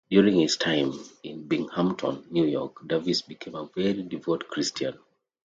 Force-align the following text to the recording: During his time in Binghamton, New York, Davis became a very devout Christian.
During 0.09 0.39
his 0.39 0.57
time 0.57 0.93
in 1.21 1.47
Binghamton, 1.47 2.25
New 2.31 2.47
York, 2.47 2.87
Davis 2.87 3.21
became 3.21 3.53
a 3.53 3.67
very 3.75 4.01
devout 4.01 4.47
Christian. 4.47 4.97